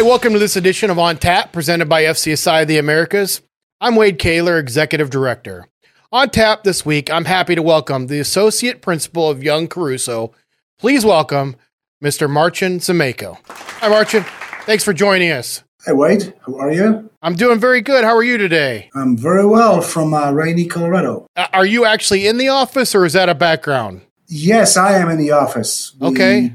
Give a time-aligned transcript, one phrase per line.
[0.00, 3.42] Hi, welcome to this edition of On Tap, presented by FCSI of the Americas.
[3.82, 5.68] I'm Wade Koehler, Executive Director.
[6.10, 10.32] On Tap this week, I'm happy to welcome the Associate Principal of Young Caruso.
[10.78, 11.54] Please welcome
[12.02, 12.30] Mr.
[12.30, 13.36] Marcin Zamejko.
[13.46, 14.24] Hi, Marcin.
[14.62, 15.64] Thanks for joining us.
[15.84, 16.32] Hi, Wade.
[16.46, 17.10] How are you?
[17.20, 18.02] I'm doing very good.
[18.02, 18.88] How are you today?
[18.94, 21.26] I'm very well from uh, rainy Colorado.
[21.36, 24.00] Uh, are you actually in the office or is that a background?
[24.28, 25.94] Yes, I am in the office.
[26.00, 26.54] We okay.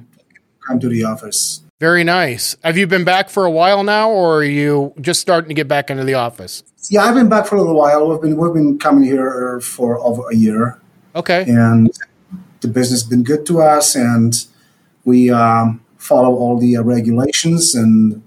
[0.65, 1.61] Come to the office.
[1.79, 2.55] Very nice.
[2.63, 5.67] Have you been back for a while now, or are you just starting to get
[5.67, 6.63] back into the office?
[6.89, 8.07] Yeah, I've been back for a little while.
[8.07, 10.79] We've been we've been coming here for over a year.
[11.15, 11.43] Okay.
[11.43, 11.91] And
[12.61, 14.33] the business has been good to us, and
[15.03, 18.23] we um, follow all the uh, regulations and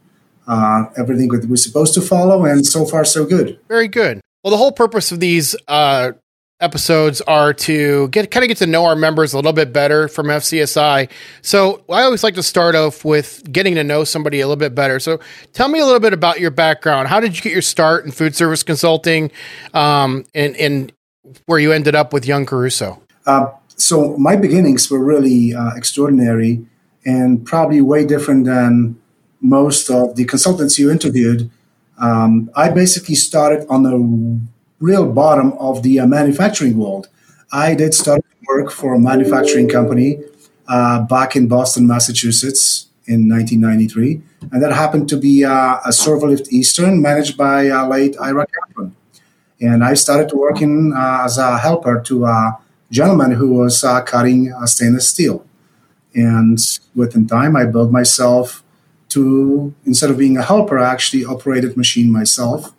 [0.46, 2.44] uh, everything that we're supposed to follow.
[2.44, 3.58] And so far, so good.
[3.68, 4.20] Very good.
[4.44, 6.12] Well, the whole purpose of these uh,
[6.60, 10.08] episodes are to get kind of get to know our members a little bit better
[10.08, 11.10] from FCSI.
[11.42, 14.74] So I always like to start off with getting to know somebody a little bit
[14.74, 14.98] better.
[14.98, 15.20] So
[15.52, 17.08] tell me a little bit about your background.
[17.08, 19.30] How did you get your start in food service consulting,
[19.74, 20.92] um, and and
[21.46, 23.02] where you ended up with Young Caruso?
[23.26, 26.66] Uh, so my beginnings were really uh, extraordinary
[27.04, 29.00] and probably way different than
[29.40, 31.50] most of the consultants you interviewed.
[32.00, 34.40] Um, I basically started on the
[34.80, 37.08] real bottom of the uh, manufacturing world.
[37.52, 40.20] I did start work for a manufacturing company
[40.68, 44.22] uh, back in Boston, Massachusetts in 1993.
[44.52, 48.94] And that happened to be uh, a Servolift Eastern managed by uh, late Ira Kaplan.
[49.60, 52.58] And I started working uh, as a helper to a
[52.90, 55.44] gentleman who was uh, cutting stainless steel.
[56.14, 56.58] And
[56.94, 58.62] within time, I built myself
[59.10, 62.72] to, instead of being a helper, I actually operated machine myself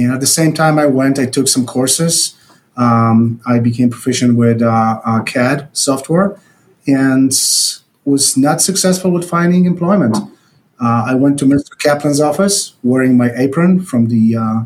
[0.00, 2.34] and at the same time, I went, I took some courses.
[2.76, 6.40] Um, I became proficient with uh, uh, CAD software
[6.86, 7.30] and
[8.04, 10.16] was not successful with finding employment.
[10.80, 11.76] Uh, I went to Mr.
[11.78, 14.60] Kaplan's office wearing my apron from the uh,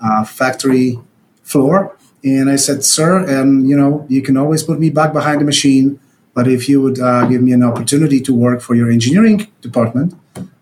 [0.00, 0.98] uh, factory
[1.42, 1.96] floor.
[2.22, 5.44] And I said, Sir, and you know, you can always put me back behind the
[5.44, 5.98] machine,
[6.34, 10.14] but if you would uh, give me an opportunity to work for your engineering department,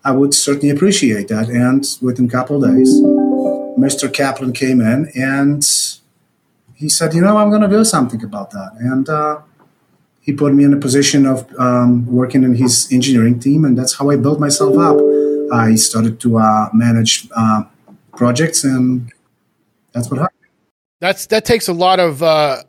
[0.03, 1.49] I would certainly appreciate that.
[1.49, 2.99] And within a couple of days,
[3.77, 4.11] Mr.
[4.11, 5.63] Kaplan came in and
[6.73, 8.71] he said, you know, I'm going to do something about that.
[8.79, 9.41] And uh,
[10.21, 13.93] he put me in a position of um, working in his engineering team, and that's
[13.95, 14.97] how I built myself up.
[15.53, 17.63] I started to uh, manage uh,
[18.11, 19.11] projects, and
[19.93, 20.37] that's what happened.
[20.99, 22.61] That's that takes a lot of uh,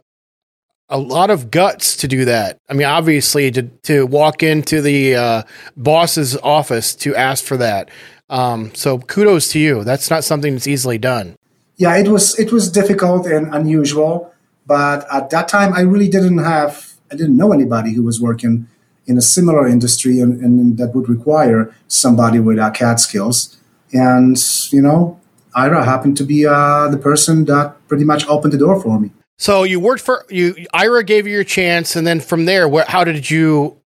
[0.89, 2.59] a lot of guts to do that.
[2.69, 5.43] I mean, obviously, to to walk into the uh,
[5.77, 7.91] boss's office to ask for that.
[8.31, 9.85] Um, so kudos to you.
[9.85, 11.37] That's not something that's easily done.
[11.77, 14.33] Yeah, it was it was difficult and unusual,
[14.67, 18.67] but at that time I really didn't have I didn't know anybody who was working
[19.07, 23.57] in a similar industry and, and that would require somebody with uh, CAD skills.
[23.93, 24.37] And
[24.71, 25.19] you know,
[25.55, 29.11] Ira happened to be uh, the person that pretty much opened the door for me.
[29.39, 30.67] So you worked for you.
[30.75, 33.81] Ira gave you your chance, and then from there, where, how did you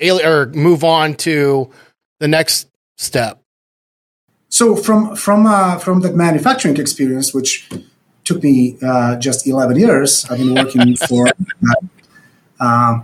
[0.00, 1.70] or move on to
[2.20, 3.43] the next step?
[4.54, 7.68] So from from uh, from that manufacturing experience, which
[8.22, 11.26] took me uh, just 11 years, I've been working for
[12.60, 13.00] uh,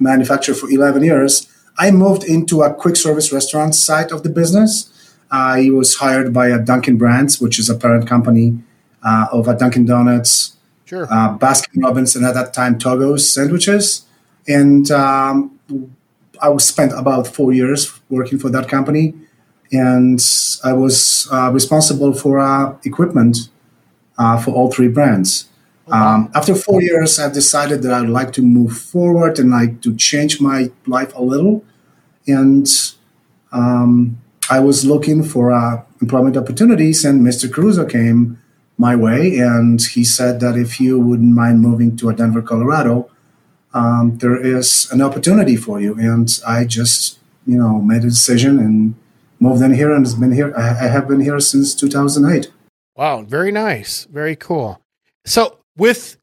[0.00, 1.46] manufacturer for 11 years.
[1.78, 4.90] I moved into a quick service restaurant side of the business.
[5.30, 8.58] I was hired by a Dunkin' Brands, which is a parent company
[9.04, 11.04] uh, of a Dunkin' Donuts, sure.
[11.04, 14.04] uh, Baskin Robbins, and at that time Togo's sandwiches.
[14.48, 15.60] And um,
[16.42, 19.14] I was spent about four years working for that company
[19.72, 20.20] and
[20.64, 23.50] I was uh, responsible for uh, equipment
[24.18, 25.48] uh, for all three brands.
[25.90, 29.96] Um, after four years, I've decided that I'd like to move forward and like to
[29.96, 31.64] change my life a little.
[32.26, 32.66] And
[33.52, 34.20] um,
[34.50, 37.50] I was looking for uh, employment opportunities, and Mr.
[37.50, 38.38] Caruso came
[38.76, 43.10] my way, and he said that if you wouldn't mind moving to Denver, Colorado,
[43.72, 45.94] um, there is an opportunity for you.
[45.94, 48.94] And I just, you know, made a decision and
[49.40, 50.54] moved in here and has been here.
[50.56, 52.50] I have been here since 2008.
[52.96, 54.80] Wow, very nice, very cool.
[55.24, 56.16] So with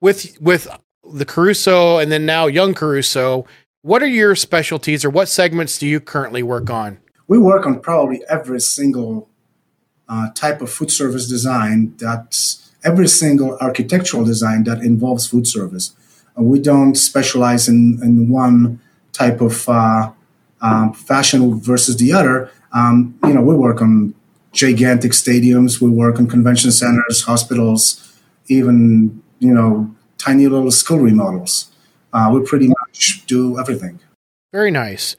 [0.00, 0.68] with with
[1.12, 3.46] the Caruso and then now young Caruso,
[3.82, 6.98] what are your specialties or what segments do you currently work on?
[7.28, 9.28] We work on probably every single
[10.08, 15.94] uh, type of food service design that's every single architectural design that involves food service.
[16.38, 18.80] Uh, we don't specialize in, in one
[19.12, 20.10] type of uh,
[20.62, 22.50] um, fashion versus the other.
[22.72, 24.14] Um, you know, we work on
[24.52, 28.18] gigantic stadiums, we work on convention centers, hospitals,
[28.48, 31.70] even you know, tiny little school remodels.
[32.12, 33.98] Uh, we pretty much do everything.
[34.52, 35.16] Very nice.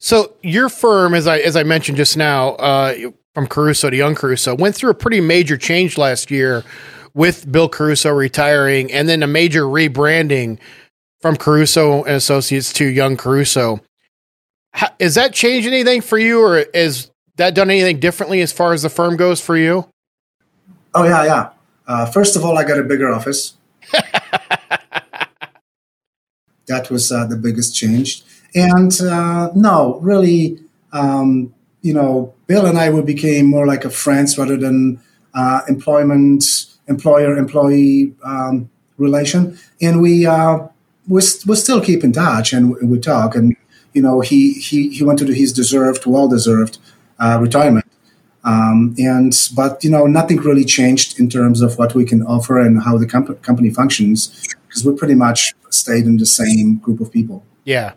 [0.00, 2.94] So your firm, as I as I mentioned just now, uh,
[3.34, 6.64] from Caruso to Young Caruso, went through a pretty major change last year
[7.14, 10.58] with Bill Caruso retiring, and then a major rebranding
[11.20, 13.80] from Caruso and Associates to Young Caruso.
[14.74, 18.72] How, is that changed anything for you, or is that done anything differently as far
[18.72, 19.88] as the firm goes for you?
[20.94, 21.50] Oh yeah, yeah.
[21.86, 23.54] Uh, first of all, I got a bigger office.
[26.66, 28.24] that was uh, the biggest change.
[28.56, 30.58] And uh, no, really,
[30.92, 35.00] um, you know, Bill and I we became more like a friends rather than
[35.34, 36.44] uh, employment
[36.88, 38.68] employer employee um,
[38.98, 40.58] relation, and we uh,
[41.06, 43.36] we we still keep in touch and we talk.
[43.36, 43.56] And
[43.94, 46.78] you know, he he he went to his deserved, well deserved
[47.18, 47.86] uh, retirement.
[48.44, 52.60] Um, and but you know nothing really changed in terms of what we can offer
[52.60, 57.00] and how the comp- company functions because we pretty much stayed in the same group
[57.00, 57.42] of people.
[57.64, 57.94] Yeah,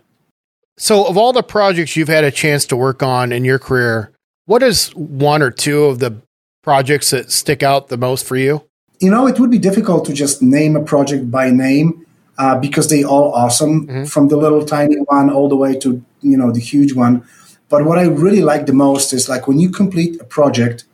[0.79, 4.11] so, of all the projects you've had a chance to work on in your career,
[4.45, 6.21] what is one or two of the
[6.61, 8.63] projects that stick out the most for you?
[8.99, 12.05] You know, it would be difficult to just name a project by name
[12.37, 14.05] uh, because they all awesome, mm-hmm.
[14.05, 17.23] from the little tiny one all the way to you know the huge one.
[17.69, 20.85] But what I really like the most is like when you complete a project,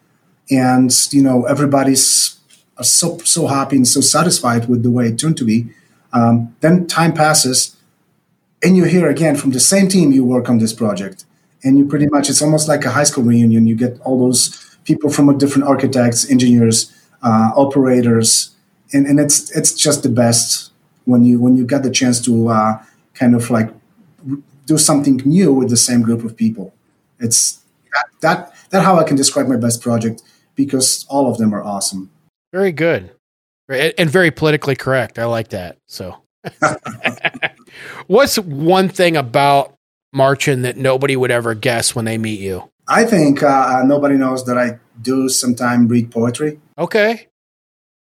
[0.50, 2.40] and you know everybody's
[2.82, 5.70] so so happy and so satisfied with the way it turned to be.
[6.12, 7.76] Um, then time passes
[8.64, 11.26] and you hear again from the same team you work on this project
[11.64, 14.78] and you pretty much it's almost like a high school reunion you get all those
[14.86, 16.92] people from different architects engineers
[17.24, 18.56] uh, operators
[18.94, 20.72] and, and it's it's just the best
[21.06, 22.82] when you when you get the chance to uh,
[23.14, 23.70] kind of like
[24.66, 26.74] do something new with the same group of people
[27.20, 27.62] it's
[27.92, 30.22] that that that how i can describe my best project
[30.56, 32.10] because all of them are awesome
[32.54, 33.12] very good
[33.70, 36.24] and very politically correct i like that so
[38.08, 39.76] What's one thing about
[40.12, 42.70] Marcin that nobody would ever guess when they meet you?
[42.88, 46.60] I think uh, nobody knows that I do sometimes read poetry.
[46.78, 47.28] Okay.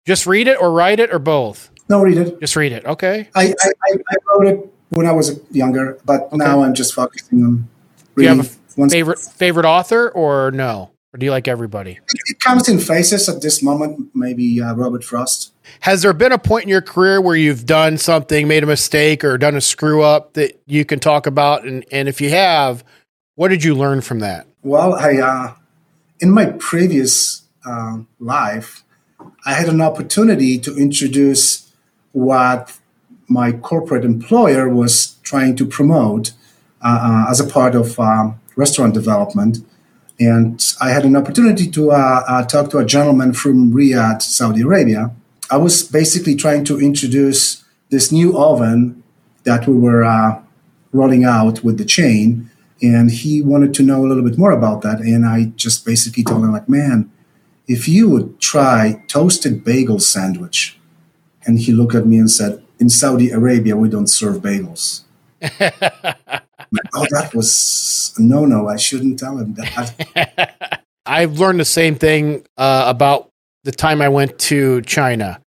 [0.05, 1.71] Just read it or write it or both?
[1.89, 2.39] No, read it.
[2.39, 2.85] Just read it.
[2.85, 3.29] Okay.
[3.35, 6.37] I, I, I wrote it when I was younger, but okay.
[6.37, 7.69] now I'm just focusing on
[8.15, 8.37] reading.
[8.37, 10.91] Do you have a favorite favorite author or no?
[11.13, 11.97] Or do you like everybody?
[12.25, 15.53] It comes in phases at this moment, maybe uh, Robert Frost.
[15.79, 19.23] Has there been a point in your career where you've done something, made a mistake,
[19.23, 21.63] or done a screw up that you can talk about?
[21.63, 22.83] And, and if you have,
[23.35, 24.45] what did you learn from that?
[24.61, 25.53] Well, I uh,
[26.19, 28.83] in my previous uh, life,
[29.45, 31.64] I had an opportunity to introduce
[32.15, 32.79] what
[33.27, 36.31] my corporate employer was trying to promote
[36.81, 39.57] uh, uh as a part of um, restaurant development
[40.19, 44.61] and I had an opportunity to uh, uh, talk to a gentleman from Riyadh, Saudi
[44.61, 45.11] Arabia.
[45.51, 49.03] I was basically trying to introduce this new oven
[49.43, 50.41] that we were uh,
[50.93, 52.49] rolling out with the chain.
[52.81, 54.99] And he wanted to know a little bit more about that.
[54.99, 57.11] And I just basically told him, like, man,
[57.67, 60.79] if you would try toasted bagel sandwich.
[61.45, 65.01] And he looked at me and said, in Saudi Arabia, we don't serve bagels.
[65.41, 68.67] oh, that was no, no.
[68.67, 70.81] I shouldn't tell him that.
[71.05, 73.29] I've learned the same thing uh, about
[73.63, 75.39] the time I went to China,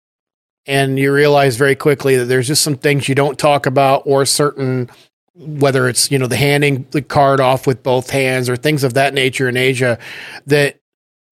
[0.67, 4.27] and you realize very quickly that there's just some things you don't talk about, or
[4.27, 4.91] certain
[5.35, 8.95] whether it's you know the handing the card off with both hands or things of
[8.95, 9.99] that nature in Asia
[10.47, 10.77] that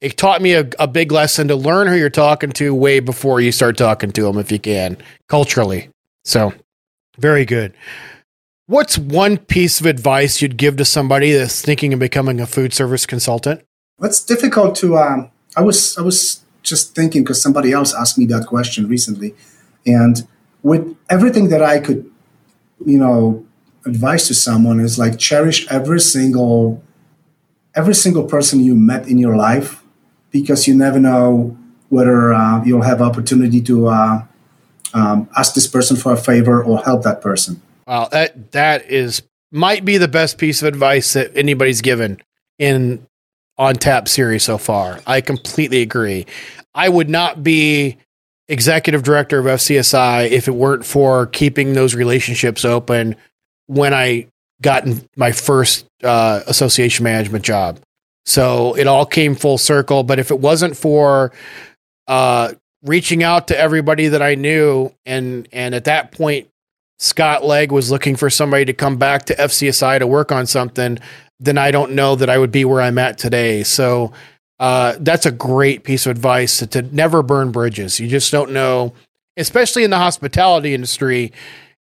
[0.04, 3.40] it taught me a, a, big lesson to learn who you're talking to way before
[3.40, 5.88] you start talking to them if you can culturally.
[6.24, 6.52] So
[7.16, 7.72] very good.
[8.66, 12.74] What's one piece of advice you'd give to somebody that's thinking of becoming a food
[12.74, 13.62] service consultant?
[14.02, 14.98] It's difficult to.
[14.98, 19.34] Um, I was I was just thinking because somebody else asked me that question recently,
[19.86, 20.26] and
[20.62, 22.10] with everything that I could,
[22.84, 23.46] you know,
[23.86, 26.82] advise to someone is like cherish every single
[27.74, 29.83] every single person you met in your life
[30.34, 31.56] because you never know
[31.90, 34.20] whether uh, you'll have opportunity to uh,
[34.92, 37.62] um, ask this person for a favor or help that person.
[37.86, 39.22] Wow, that that is
[39.52, 42.20] might be the best piece of advice that anybody's given
[42.58, 43.06] in
[43.56, 44.98] on tap series so far.
[45.06, 46.26] I completely agree.
[46.74, 47.96] I would not be
[48.48, 53.14] executive director of FCSI if it weren't for keeping those relationships open
[53.66, 54.26] when I
[54.60, 54.84] got
[55.16, 57.78] my first uh, association management job.
[58.26, 60.02] So it all came full circle.
[60.02, 61.32] But if it wasn't for
[62.06, 62.52] uh,
[62.82, 66.48] reaching out to everybody that I knew, and and at that point
[66.98, 70.98] Scott Legg was looking for somebody to come back to FCSI to work on something,
[71.40, 73.62] then I don't know that I would be where I'm at today.
[73.62, 74.12] So
[74.58, 77.98] uh, that's a great piece of advice to, to never burn bridges.
[77.98, 78.94] You just don't know,
[79.36, 81.32] especially in the hospitality industry,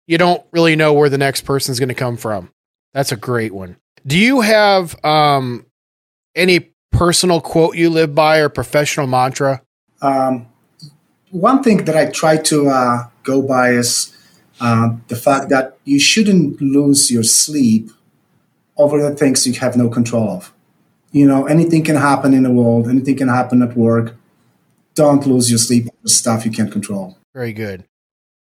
[0.08, 2.52] you don't really know where the next person's going to come from.
[2.94, 3.78] That's a great one.
[4.06, 5.66] Do you have um,
[6.36, 9.62] any personal quote you live by or professional mantra?
[10.02, 10.48] Um,
[11.32, 14.16] one thing that I try to uh, go by is
[14.62, 17.90] uh, the fact that you shouldn't lose your sleep
[18.78, 20.54] over the things you have no control of.
[21.12, 24.16] You know, anything can happen in the world, anything can happen at work.
[24.96, 27.18] Don't lose your sleep over stuff you can't control.
[27.34, 27.84] Very good.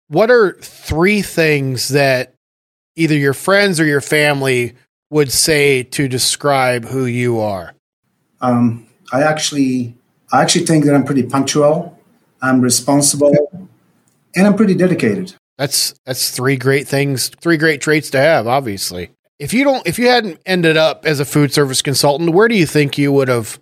[0.09, 2.35] What are three things that
[2.95, 4.75] either your friends or your family
[5.11, 7.76] would say to describe who you are?
[8.41, 9.97] Um, I actually,
[10.33, 11.99] I actually think that I'm pretty punctual.
[12.43, 13.35] I'm responsible,
[14.35, 15.35] and I'm pretty dedicated.
[15.59, 18.47] That's that's three great things, three great traits to have.
[18.47, 22.49] Obviously, if you don't, if you hadn't ended up as a food service consultant, where
[22.49, 23.59] do you think you would have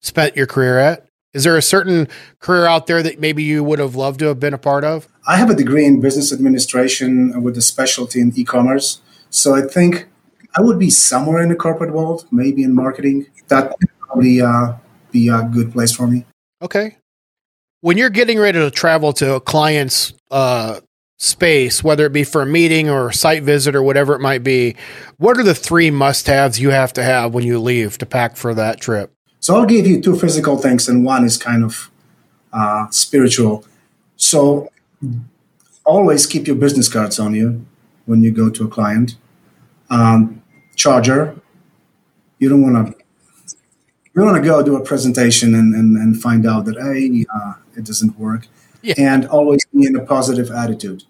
[0.00, 1.06] spent your career at?
[1.34, 4.38] Is there a certain career out there that maybe you would have loved to have
[4.38, 5.08] been a part of?
[5.26, 9.00] I have a degree in business administration with a specialty in e-commerce,
[9.30, 10.06] so I think
[10.56, 13.26] I would be somewhere in the corporate world, maybe in marketing.
[13.48, 13.74] That
[14.14, 14.74] probably uh,
[15.10, 16.24] be a good place for me.
[16.62, 16.96] Okay.
[17.80, 20.80] When you're getting ready to travel to a client's uh,
[21.18, 24.42] space, whether it be for a meeting or a site visit or whatever it might
[24.42, 24.76] be,
[25.18, 28.36] what are the three must haves you have to have when you leave to pack
[28.36, 29.12] for that trip?
[29.40, 31.90] So I'll give you two physical things, and one is kind of
[32.52, 33.66] uh, spiritual.
[34.16, 34.70] So
[35.84, 37.66] always keep your business cards on you
[38.06, 39.16] when you go to a client.
[39.90, 40.42] Um,
[40.76, 41.38] charger.
[42.38, 43.03] You don't want to.
[44.14, 47.54] Don't want to go do a presentation and, and, and find out that hey, uh,
[47.76, 48.46] it doesn't work.
[48.82, 48.94] Yeah.
[48.98, 51.04] And always be in a positive attitude,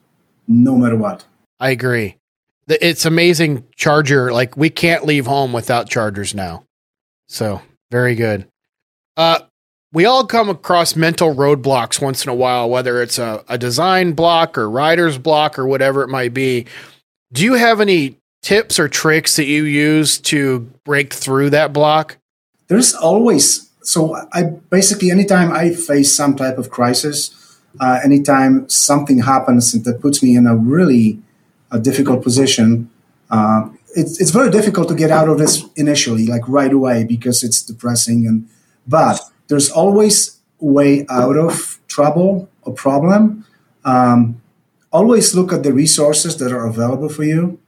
[0.46, 1.24] no matter what.
[1.60, 2.16] I agree.
[2.68, 4.32] It's amazing charger.
[4.32, 6.64] Like we can't leave home without chargers now.
[7.28, 8.48] So very good.
[9.16, 9.40] Uh,
[9.92, 14.12] we all come across mental roadblocks once in a while, whether it's a, a design
[14.12, 16.66] block or writer's block or whatever it might be.
[17.32, 22.16] Do you have any tips or tricks that you use to break through that block?
[22.74, 27.30] There's always so I basically anytime I face some type of crisis,
[27.78, 31.20] uh, anytime something happens that puts me in a really
[31.70, 32.90] a difficult position,
[33.30, 37.44] uh, it's it's very difficult to get out of this initially, like right away, because
[37.44, 38.26] it's depressing.
[38.26, 38.48] And
[38.88, 43.46] but there's always a way out of trouble or problem.
[43.84, 44.42] Um,
[44.90, 47.60] always look at the resources that are available for you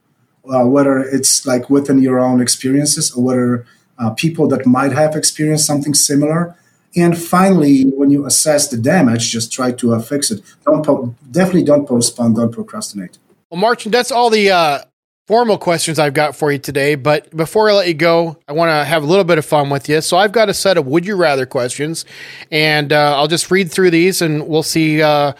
[0.49, 3.65] uh, whether it's like within your own experiences or whether
[3.99, 6.55] uh, people that might have experienced something similar.
[6.95, 10.41] And finally, when you assess the damage, just try to uh, fix it.
[10.65, 13.17] Don't po- definitely don't postpone, don't procrastinate.
[13.51, 14.79] Well, Martin, that's all the uh,
[15.27, 16.95] formal questions I've got for you today.
[16.95, 19.69] But before I let you go, I want to have a little bit of fun
[19.69, 20.01] with you.
[20.01, 22.05] So I've got a set of would you rather questions,
[22.51, 25.33] and uh, I'll just read through these, and we'll see uh,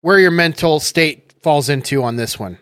[0.00, 2.58] where your mental state falls into on this one.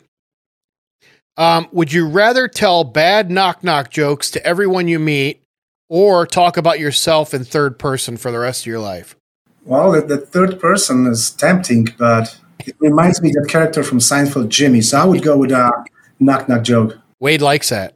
[1.41, 5.43] Um, would you rather tell bad knock knock jokes to everyone you meet
[5.89, 9.17] or talk about yourself in third person for the rest of your life?
[9.65, 14.01] Well, the, the third person is tempting, but it reminds me of that character from
[14.01, 14.83] Seinfeld, Jimmy.
[14.83, 15.73] So I would go with a
[16.19, 16.99] knock knock joke.
[17.21, 17.95] Wade likes that.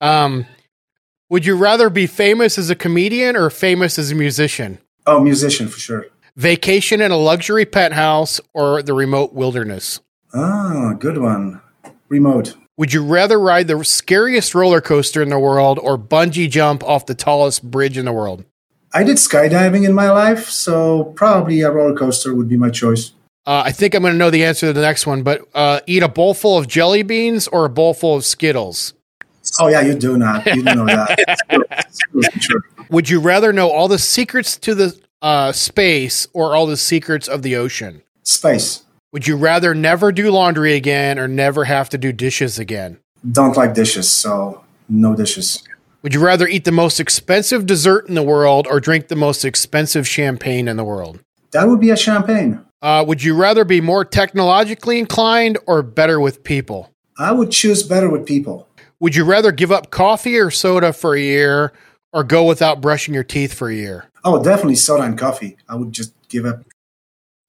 [0.00, 0.46] Um,
[1.28, 4.78] would you rather be famous as a comedian or famous as a musician?
[5.06, 6.06] Oh, musician for sure.
[6.36, 10.00] Vacation in a luxury penthouse or the remote wilderness?
[10.32, 11.60] Ah, good one.
[12.08, 12.54] Remote.
[12.78, 17.06] Would you rather ride the scariest roller coaster in the world or bungee jump off
[17.06, 18.44] the tallest bridge in the world?
[18.94, 23.10] I did skydiving in my life, so probably a roller coaster would be my choice.
[23.44, 25.80] Uh, I think I'm going to know the answer to the next one, but uh,
[25.88, 28.94] eat a bowl full of jelly beans or a bowl full of Skittles?
[29.58, 30.46] Oh, yeah, you do not.
[30.46, 31.88] You know that.
[32.90, 37.26] Would you rather know all the secrets to the uh, space or all the secrets
[37.26, 38.02] of the ocean?
[38.22, 38.84] Space.
[39.10, 42.98] Would you rather never do laundry again or never have to do dishes again?
[43.32, 45.62] Don't like dishes, so no dishes.
[46.02, 49.46] Would you rather eat the most expensive dessert in the world or drink the most
[49.46, 51.20] expensive champagne in the world?
[51.52, 52.62] That would be a champagne.
[52.82, 56.92] Uh, would you rather be more technologically inclined or better with people?
[57.18, 58.68] I would choose better with people.
[59.00, 61.72] Would you rather give up coffee or soda for a year
[62.12, 64.10] or go without brushing your teeth for a year?
[64.22, 65.56] Oh, definitely soda and coffee.
[65.66, 66.62] I would just give up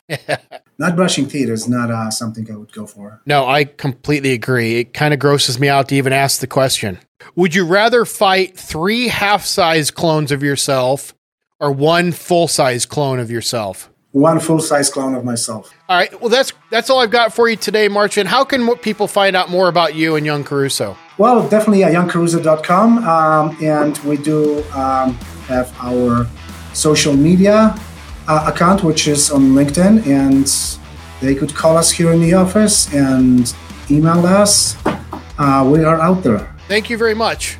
[0.78, 3.22] not brushing teeth is not uh, something I would go for.
[3.26, 4.80] No, I completely agree.
[4.80, 7.00] It kind of grosses me out to even ask the question.
[7.36, 11.14] Would you rather fight three half size clones of yourself
[11.60, 13.90] or one full size clone of yourself?
[14.12, 15.72] One full size clone of myself.
[15.88, 16.20] All right.
[16.20, 18.26] Well, that's that's all I've got for you today, Marcin.
[18.26, 20.98] How can people find out more about you and Young Caruso?
[21.20, 23.08] Well, definitely at youngcaruso.com.
[23.08, 25.14] Um, and we do um,
[25.46, 26.26] have our
[26.74, 27.76] social media
[28.30, 30.80] uh, account, which is on LinkedIn, and
[31.20, 33.54] they could call us here in the office and
[33.92, 34.78] email us.
[35.38, 36.56] Uh, we are out there.
[36.68, 37.58] Thank you very much.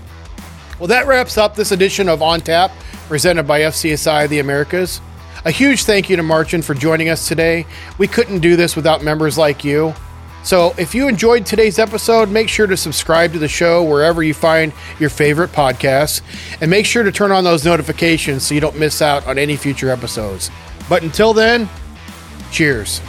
[0.80, 2.72] Well, that wraps up this edition of On Tap,
[3.08, 5.02] presented by FCSI the Americas.
[5.44, 7.66] A huge thank you to Marcin for joining us today.
[7.98, 9.94] We couldn't do this without members like you.
[10.44, 14.34] So, if you enjoyed today's episode, make sure to subscribe to the show wherever you
[14.34, 16.22] find your favorite podcasts,
[16.62, 19.58] and make sure to turn on those notifications so you don't miss out on any
[19.58, 20.50] future episodes.
[20.88, 21.70] But until then,
[22.52, 23.02] cheers.